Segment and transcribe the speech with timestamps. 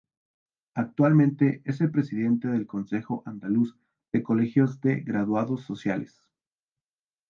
[0.73, 3.77] Actualmente es el Presidente del Consejo Andaluz
[4.11, 6.27] de Colegios de Graduados Sociales.